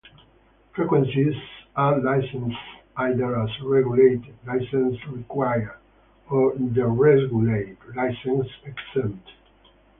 Frequencies 0.75 1.35
are 1.75 1.99
licensed 1.99 2.57
either 2.97 3.39
as 3.39 3.51
regulated 3.61 4.33
(licence 4.47 4.97
required) 5.09 5.77
or 6.27 6.53
deregulated 6.55 7.77
(licence 7.95 8.47
exempt). 8.65 9.31